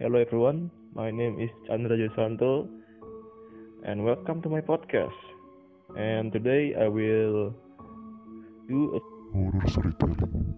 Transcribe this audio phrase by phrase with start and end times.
[0.00, 2.66] Hello everyone, my name is Chandra Josanto
[3.84, 5.20] and welcome to my podcast.
[5.94, 7.52] And today I will
[8.66, 9.00] do a
[9.34, 10.54] horror storytelling.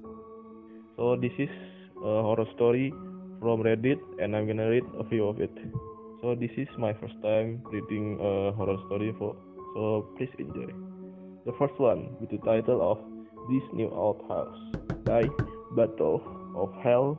[0.96, 1.50] so this is
[1.98, 2.94] a horror story
[3.40, 5.50] from Reddit and I'm gonna read a few of it.
[6.20, 9.34] So this is my first time reading a horror story for
[9.74, 10.70] so please enjoy.
[11.46, 12.98] The first one with the title of
[13.50, 14.62] This New Old House
[15.02, 15.22] by
[15.74, 16.22] Battle
[16.54, 17.18] of Hell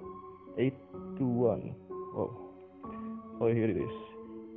[0.57, 1.92] 821.
[2.15, 2.29] Oh,
[3.39, 3.95] so here it is.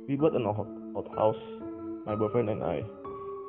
[0.07, 1.41] We bought an old, old house,
[2.05, 2.83] my boyfriend and I.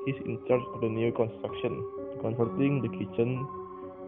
[0.06, 1.76] He's in charge of the new construction,
[2.22, 3.44] converting the kitchen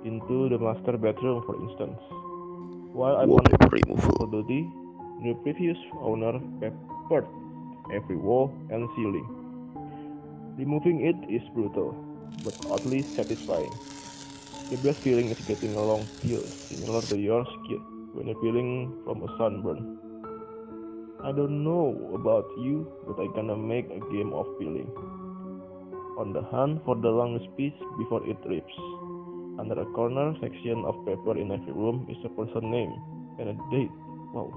[0.07, 2.01] into the master bedroom, for instance.
[2.97, 4.17] While I'm on Wallpaper removal.
[4.17, 4.65] for duty,
[5.23, 7.29] the previous owner peppered
[7.93, 9.29] every wall and ceiling.
[10.57, 11.93] Removing it is brutal,
[12.43, 13.73] but oddly satisfying.
[14.71, 18.93] The best feeling is getting a long peel, similar to your skin when you're peeling
[19.05, 19.99] from a sunburn.
[21.23, 24.89] I don't know about you, but I gonna make a game of peeling.
[26.17, 28.77] On the hunt for the longest piece before it rips.
[29.61, 32.93] Under a corner section of paper in every room is a person name
[33.39, 33.93] and a date.
[34.33, 34.49] Wow.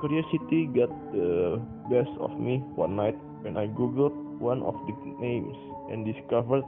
[0.00, 1.58] Curiosity got the
[1.90, 5.56] best of me one night when I googled one of the names
[5.90, 6.62] and discovered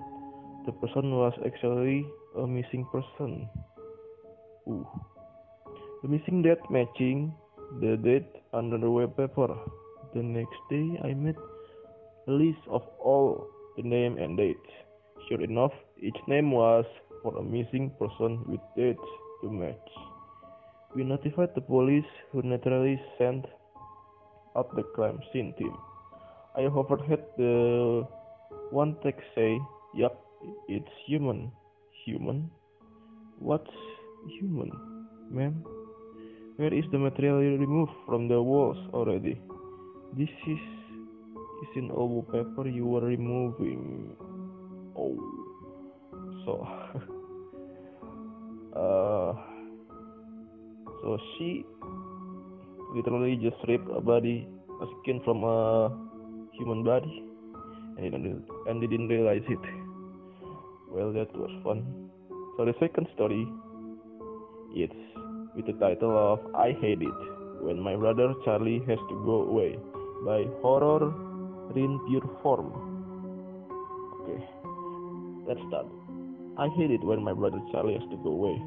[0.67, 3.49] the person was actually a missing person.
[4.69, 4.87] Ooh.
[6.03, 7.35] The missing date matching
[7.81, 9.51] the date under the wallpaper.
[10.15, 11.35] The next day I made
[12.29, 14.71] a list of all the name and dates.
[15.29, 16.85] Sure enough, each name was
[17.23, 19.11] for a missing person with dates
[19.43, 19.91] to match.
[20.95, 23.45] We notified the police, who naturally sent
[24.57, 25.77] out the crime scene team.
[26.57, 28.07] I overheard the
[28.71, 29.59] one text say,
[29.95, 30.15] Yup,
[30.69, 31.51] it's human.
[32.07, 32.51] Human?
[33.41, 33.75] What's
[34.39, 34.71] human,
[35.31, 35.65] ma'am?
[36.59, 39.41] Where is the material you removed from the walls already?
[40.19, 40.59] This is
[41.63, 44.17] is in all wallpaper you were removing.
[44.99, 45.15] Oh,
[46.43, 46.67] so
[48.75, 49.39] uh,
[50.99, 51.65] so she
[52.93, 54.49] literally just ripped a body,
[54.83, 55.95] a skin from a
[56.59, 57.23] human body,
[58.03, 59.63] and and didn't realize it.
[60.91, 62.11] Well, that was fun.
[62.57, 63.47] So the second story,
[64.75, 67.19] it's with the title of "I Hate It
[67.61, 69.79] When My Brother Charlie Has to Go Away"
[70.25, 71.13] by Horror
[71.77, 72.73] in Pure Form.
[74.23, 74.41] Okay,
[75.47, 75.87] let's start.
[76.59, 78.61] I hate it when my brother Charlie has to go away.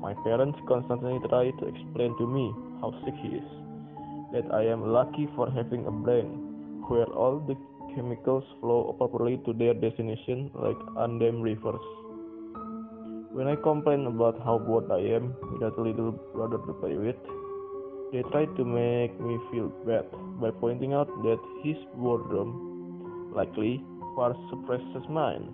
[0.00, 3.48] My parents constantly try to explain to me how sick he is,
[4.32, 7.56] that I am lucky for having a brain where all the
[7.94, 11.80] chemicals flow properly to their destination like undammed rivers.
[13.32, 17.16] When I complain about how bored I am without a little brother to play with,
[18.12, 20.04] they try to make me feel bad
[20.38, 23.82] by pointing out that his boredom likely
[24.14, 25.48] far suppresses mine.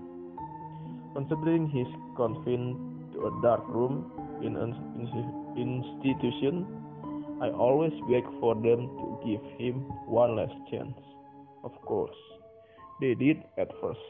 [1.14, 4.10] Considering he's confined to a dark room
[4.42, 4.74] in an
[5.56, 6.66] institution,
[7.40, 10.98] I always beg for them to give him one last chance.
[11.62, 12.18] Of course,
[13.00, 14.00] they did at first.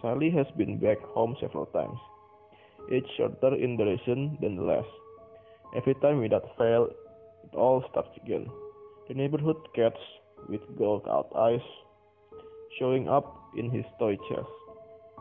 [0.00, 1.98] Charlie has been back home several times,
[2.90, 4.88] each shorter in duration than the last.
[5.76, 6.88] Every time without fail,
[7.44, 8.46] it all starts again.
[9.08, 10.00] The neighborhood cats
[10.48, 11.64] with gold out eyes
[12.78, 14.48] showing up in his toy chest.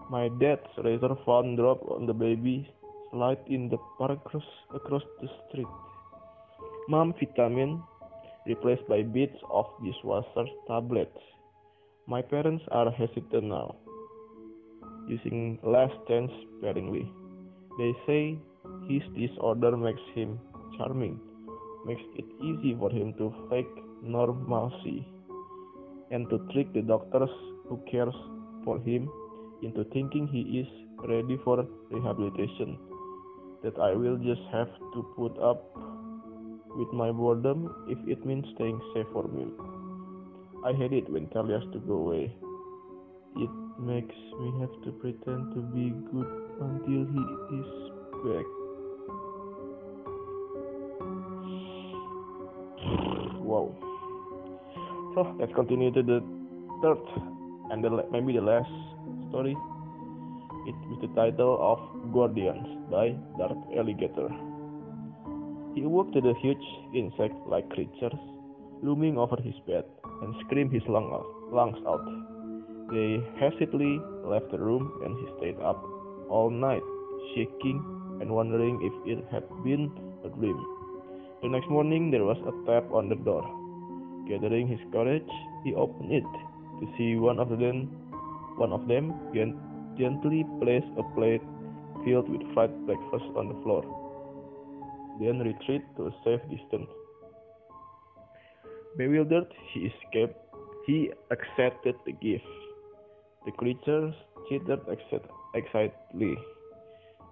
[0.10, 2.68] My dad's razor phone drop on the baby
[3.12, 4.44] slide in the park across,
[4.74, 5.68] across the street.
[6.90, 7.82] Mom vitamin
[8.46, 11.18] replaced by bits of dishwasher tablets.
[12.08, 13.76] My parents are hesitant now,
[15.08, 17.10] using last chance sparingly.
[17.78, 18.38] They say
[18.88, 20.40] his disorder makes him
[20.78, 21.20] charming,
[21.86, 25.08] makes it easy for him to fake normalcy,
[26.12, 27.30] and to trick the doctors
[27.68, 28.14] who cares
[28.64, 29.10] for him
[29.64, 30.68] into thinking he is
[31.10, 32.78] ready for rehabilitation.
[33.64, 35.64] That I will just have to put up
[36.76, 39.48] with my boredom if it means staying safe for me.
[40.66, 42.36] I hate it when Charlie has to go away.
[43.36, 43.50] It
[43.80, 46.30] makes me have to pretend to be good
[46.62, 47.24] until he
[47.60, 47.70] is
[48.24, 48.48] back.
[53.42, 53.76] Wow.
[55.16, 56.24] So let's continue to the
[56.82, 56.98] third
[57.72, 58.72] and the, maybe the last
[59.30, 59.56] story.
[60.66, 64.30] It with the title of Guardians by Dark Alligator.
[65.76, 68.20] He awoke to the huge insect-like creatures
[68.82, 69.84] looming over his bed
[70.22, 72.33] and screamed his lungs out.
[72.94, 75.84] They hastily left the room and he stayed up
[76.30, 76.84] all night,
[77.34, 77.82] shaking
[78.22, 79.90] and wondering if it had been
[80.24, 80.60] a dream.
[81.42, 83.42] The next morning, there was a tap on the door.
[84.30, 85.32] Gathering his courage,
[85.64, 86.24] he opened it
[86.80, 87.90] to see one of them,
[88.58, 89.12] one of them
[89.98, 91.42] gently place a plate
[92.06, 93.82] filled with fried breakfast on the floor,
[95.20, 96.90] then retreat to a safe distance.
[98.98, 100.38] Bewildered, he escaped.
[100.86, 102.46] He accepted the gift.
[103.46, 104.14] The creatures
[104.50, 104.82] chittered
[105.54, 106.38] excitedly.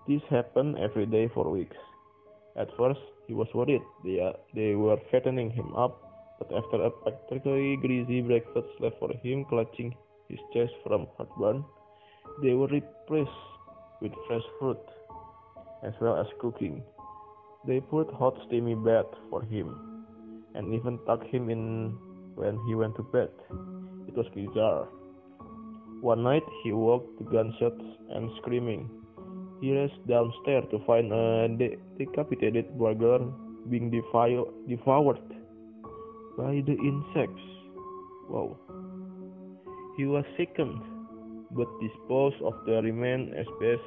[0.08, 1.78] This happened every day for weeks.
[2.58, 5.96] At first, he was worried they, uh, they were fattening him up,
[6.38, 9.96] but after a particularly greasy breakfast left for him clutching
[10.28, 11.64] his chest from heartburn,
[12.44, 13.32] they were replaced
[14.02, 14.80] with fresh fruit,
[15.84, 16.84] as well as cooking.
[17.66, 19.70] They put hot steamy bath for him,
[20.56, 21.98] and even tucked him in
[22.36, 23.30] when he went to bed.
[24.08, 24.90] It was bizarre.
[26.02, 28.90] One night he woke to gunshots and screaming.
[29.62, 33.20] He raced downstairs to find a de- decapitated burglar
[33.70, 35.22] being devoured
[36.38, 37.44] by the insects.
[38.28, 38.58] Wow.
[39.96, 40.82] He was sickened,
[41.52, 43.86] but disposed of the remains as best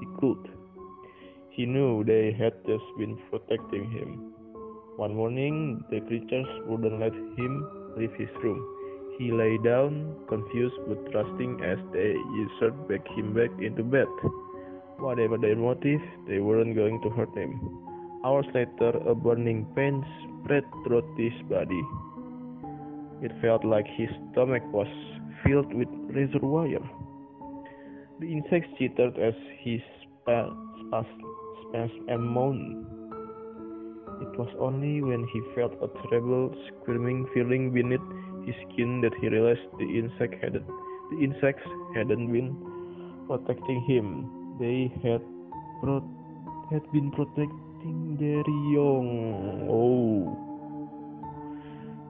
[0.00, 0.50] he could.
[1.50, 4.34] He knew they had just been protecting him.
[4.96, 8.77] One morning, the creatures wouldn't let him leave his room.
[9.18, 14.06] He lay down, confused but trusting as they usurped back him back into bed.
[14.98, 17.58] Whatever their motive, they weren't going to hurt him.
[18.24, 21.82] Hours later, a burning pain spread throughout his body.
[23.20, 24.86] It felt like his stomach was
[25.44, 26.88] filled with razor wire.
[28.20, 29.82] The insects chittered as he
[30.22, 32.86] spasmed and moaned.
[34.22, 38.00] It was only when he felt a terrible screaming feeling beneath
[38.48, 40.66] his skin that he realized the insect hadn't
[41.10, 42.50] the insects hadn't been
[43.28, 44.06] protecting him.
[44.60, 45.22] They had
[45.80, 46.08] pro-
[46.70, 49.68] had been protecting their young.
[49.68, 50.36] Oh.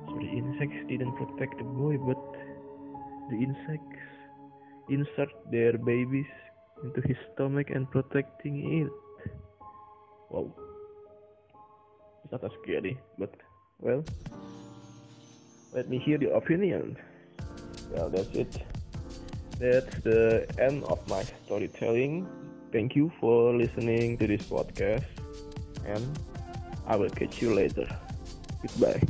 [0.07, 2.23] So the insects didn't protect the boy, but
[3.31, 4.07] the insects
[4.89, 6.33] insert their babies
[6.83, 9.31] into his stomach and protecting it.
[10.31, 10.55] Wow.
[12.25, 13.35] It's not as scary, but
[13.81, 14.05] well,
[15.73, 16.97] let me hear your opinion.
[17.91, 18.63] Well, that's it.
[19.59, 22.27] That's the end of my storytelling.
[22.73, 25.05] Thank you for listening to this podcast,
[25.87, 26.19] and
[26.87, 27.89] I will catch you later.
[28.63, 29.01] Goodbye.